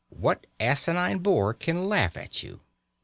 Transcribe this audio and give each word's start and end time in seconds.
What 0.09 0.47
asinine 0.59 1.19
boor 1.19 1.53
can 1.53 1.87
laugh 1.87 2.17
at 2.17 2.41
you? 2.41 2.61